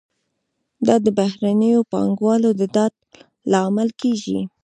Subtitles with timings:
[0.87, 2.93] دا د بهرنیو پانګوالو د ډاډ
[3.51, 4.39] لامل کیږي.